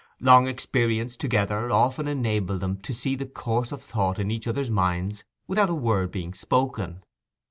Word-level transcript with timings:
Long 0.19 0.47
experience 0.47 1.15
together 1.15 1.69
often 1.69 2.07
enabled 2.07 2.59
them 2.59 2.77
to 2.77 2.91
see 2.91 3.13
the 3.13 3.27
course 3.27 3.71
of 3.71 3.83
thought 3.83 4.17
in 4.17 4.31
each 4.31 4.47
other's 4.47 4.71
minds 4.71 5.23
without 5.47 5.69
a 5.69 5.75
word 5.75 6.09
being 6.09 6.33
spoken. 6.33 7.03